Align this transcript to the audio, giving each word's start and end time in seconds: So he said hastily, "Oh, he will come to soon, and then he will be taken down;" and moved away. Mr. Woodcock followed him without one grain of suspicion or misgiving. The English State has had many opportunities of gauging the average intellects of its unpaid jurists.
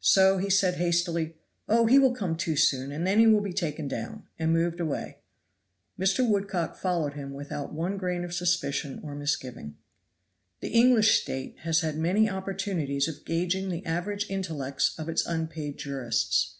So 0.00 0.38
he 0.38 0.48
said 0.48 0.76
hastily, 0.76 1.36
"Oh, 1.68 1.84
he 1.84 1.98
will 1.98 2.14
come 2.14 2.34
to 2.38 2.56
soon, 2.56 2.90
and 2.90 3.06
then 3.06 3.18
he 3.18 3.26
will 3.26 3.42
be 3.42 3.52
taken 3.52 3.88
down;" 3.88 4.22
and 4.38 4.50
moved 4.50 4.80
away. 4.80 5.18
Mr. 6.00 6.26
Woodcock 6.26 6.78
followed 6.78 7.12
him 7.12 7.34
without 7.34 7.74
one 7.74 7.98
grain 7.98 8.24
of 8.24 8.32
suspicion 8.32 8.98
or 9.04 9.14
misgiving. 9.14 9.76
The 10.60 10.70
English 10.70 11.20
State 11.20 11.56
has 11.58 11.80
had 11.80 11.98
many 11.98 12.26
opportunities 12.30 13.06
of 13.06 13.22
gauging 13.26 13.68
the 13.68 13.84
average 13.84 14.30
intellects 14.30 14.98
of 14.98 15.10
its 15.10 15.26
unpaid 15.26 15.76
jurists. 15.76 16.54